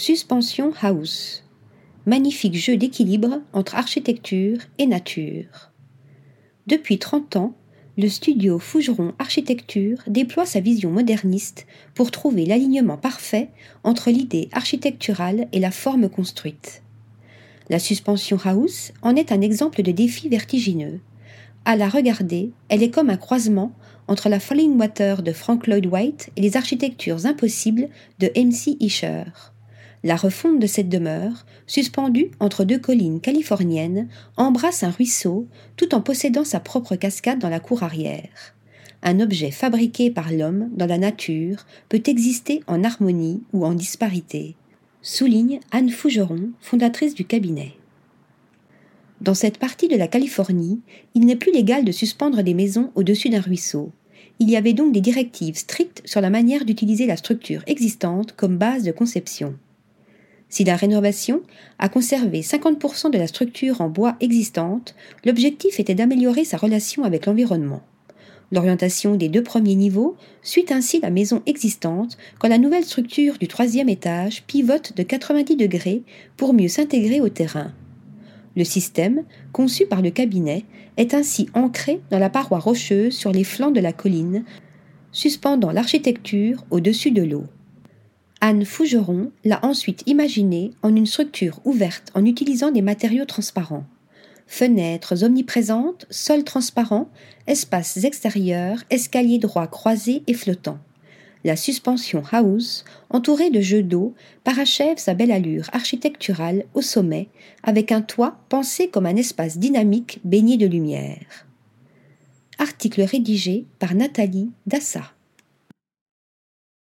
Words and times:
Suspension 0.00 0.72
House. 0.80 1.44
Magnifique 2.06 2.54
jeu 2.54 2.78
d'équilibre 2.78 3.42
entre 3.52 3.74
architecture 3.74 4.56
et 4.78 4.86
nature. 4.86 5.72
Depuis 6.66 6.98
30 6.98 7.36
ans, 7.36 7.54
le 7.98 8.08
studio 8.08 8.58
Fougeron 8.58 9.12
Architecture 9.18 9.98
déploie 10.06 10.46
sa 10.46 10.60
vision 10.60 10.90
moderniste 10.90 11.66
pour 11.94 12.10
trouver 12.10 12.46
l'alignement 12.46 12.96
parfait 12.96 13.50
entre 13.84 14.10
l'idée 14.10 14.48
architecturale 14.52 15.48
et 15.52 15.60
la 15.60 15.70
forme 15.70 16.08
construite. 16.08 16.82
La 17.68 17.78
suspension 17.78 18.38
house 18.42 18.92
en 19.02 19.16
est 19.16 19.32
un 19.32 19.42
exemple 19.42 19.82
de 19.82 19.92
défi 19.92 20.30
vertigineux. 20.30 21.00
À 21.66 21.76
la 21.76 21.90
regarder, 21.90 22.52
elle 22.70 22.82
est 22.82 22.90
comme 22.90 23.10
un 23.10 23.18
croisement 23.18 23.72
entre 24.08 24.30
la 24.30 24.40
Falling 24.40 24.78
Water 24.78 25.22
de 25.22 25.32
Frank 25.32 25.66
Lloyd 25.66 25.84
White 25.84 26.30
et 26.36 26.40
les 26.40 26.56
architectures 26.56 27.26
impossibles 27.26 27.90
de 28.18 28.30
M.C. 28.34 28.78
Escher. 28.80 29.24
La 30.02 30.16
refonte 30.16 30.58
de 30.58 30.66
cette 30.66 30.88
demeure, 30.88 31.44
suspendue 31.66 32.30
entre 32.40 32.64
deux 32.64 32.78
collines 32.78 33.20
californiennes, 33.20 34.08
embrasse 34.36 34.82
un 34.82 34.90
ruisseau 34.90 35.46
tout 35.76 35.94
en 35.94 36.00
possédant 36.00 36.44
sa 36.44 36.58
propre 36.58 36.96
cascade 36.96 37.38
dans 37.38 37.50
la 37.50 37.60
cour 37.60 37.82
arrière. 37.82 38.54
Un 39.02 39.20
objet 39.20 39.50
fabriqué 39.50 40.10
par 40.10 40.32
l'homme 40.32 40.70
dans 40.72 40.86
la 40.86 40.98
nature 40.98 41.66
peut 41.88 42.02
exister 42.06 42.62
en 42.66 42.82
harmonie 42.82 43.42
ou 43.52 43.66
en 43.66 43.74
disparité, 43.74 44.56
souligne 45.02 45.60
Anne 45.70 45.90
Fougeron, 45.90 46.50
fondatrice 46.60 47.14
du 47.14 47.24
cabinet. 47.26 47.72
Dans 49.20 49.34
cette 49.34 49.58
partie 49.58 49.88
de 49.88 49.96
la 49.96 50.08
Californie, 50.08 50.80
il 51.14 51.26
n'est 51.26 51.36
plus 51.36 51.52
légal 51.52 51.84
de 51.84 51.92
suspendre 51.92 52.42
des 52.42 52.54
maisons 52.54 52.90
au-dessus 52.94 53.28
d'un 53.28 53.40
ruisseau. 53.40 53.92
Il 54.38 54.48
y 54.48 54.56
avait 54.56 54.72
donc 54.72 54.94
des 54.94 55.02
directives 55.02 55.58
strictes 55.58 56.00
sur 56.06 56.22
la 56.22 56.30
manière 56.30 56.64
d'utiliser 56.64 57.06
la 57.06 57.18
structure 57.18 57.62
existante 57.66 58.32
comme 58.32 58.56
base 58.56 58.84
de 58.84 58.92
conception. 58.92 59.56
Si 60.50 60.64
la 60.64 60.74
rénovation 60.74 61.42
a 61.78 61.88
conservé 61.88 62.40
50% 62.40 63.10
de 63.10 63.18
la 63.18 63.28
structure 63.28 63.80
en 63.80 63.88
bois 63.88 64.16
existante, 64.20 64.96
l'objectif 65.24 65.78
était 65.78 65.94
d'améliorer 65.94 66.44
sa 66.44 66.56
relation 66.56 67.04
avec 67.04 67.26
l'environnement. 67.26 67.82
L'orientation 68.50 69.14
des 69.14 69.28
deux 69.28 69.44
premiers 69.44 69.76
niveaux 69.76 70.16
suit 70.42 70.66
ainsi 70.70 70.98
la 71.00 71.10
maison 71.10 71.40
existante 71.46 72.18
quand 72.40 72.48
la 72.48 72.58
nouvelle 72.58 72.84
structure 72.84 73.38
du 73.38 73.46
troisième 73.46 73.88
étage 73.88 74.42
pivote 74.42 74.96
de 74.96 75.04
90 75.04 75.54
degrés 75.54 76.02
pour 76.36 76.52
mieux 76.52 76.66
s'intégrer 76.66 77.20
au 77.20 77.28
terrain. 77.28 77.72
Le 78.56 78.64
système, 78.64 79.22
conçu 79.52 79.86
par 79.86 80.02
le 80.02 80.10
cabinet, 80.10 80.64
est 80.96 81.14
ainsi 81.14 81.48
ancré 81.54 82.00
dans 82.10 82.18
la 82.18 82.28
paroi 82.28 82.58
rocheuse 82.58 83.14
sur 83.14 83.30
les 83.30 83.44
flancs 83.44 83.70
de 83.70 83.78
la 83.78 83.92
colline, 83.92 84.44
suspendant 85.12 85.70
l'architecture 85.70 86.64
au-dessus 86.70 87.12
de 87.12 87.22
l'eau. 87.22 87.44
Anne 88.42 88.64
Fougeron 88.64 89.32
l'a 89.44 89.62
ensuite 89.62 90.02
imaginé 90.06 90.70
en 90.82 90.96
une 90.96 91.06
structure 91.06 91.60
ouverte 91.66 92.10
en 92.14 92.24
utilisant 92.24 92.70
des 92.70 92.80
matériaux 92.80 93.26
transparents. 93.26 93.84
Fenêtres 94.46 95.24
omniprésentes, 95.24 96.06
sol 96.08 96.42
transparent, 96.42 97.10
espaces 97.46 98.02
extérieurs, 98.04 98.82
escaliers 98.88 99.38
droits 99.38 99.66
croisés 99.66 100.22
et 100.26 100.34
flottants. 100.34 100.78
La 101.44 101.54
suspension 101.54 102.22
house, 102.32 102.84
entourée 103.10 103.50
de 103.50 103.60
jeux 103.60 103.82
d'eau, 103.82 104.14
parachève 104.42 104.98
sa 104.98 105.14
belle 105.14 105.32
allure 105.32 105.68
architecturale 105.72 106.64
au 106.74 106.80
sommet, 106.82 107.28
avec 107.62 107.92
un 107.92 108.00
toit 108.00 108.38
pensé 108.48 108.88
comme 108.88 109.06
un 109.06 109.16
espace 109.16 109.58
dynamique 109.58 110.18
baigné 110.24 110.56
de 110.56 110.66
lumière. 110.66 111.46
Article 112.58 113.02
rédigé 113.02 113.66
par 113.78 113.94
Nathalie 113.94 114.50
Dassa. 114.66 115.12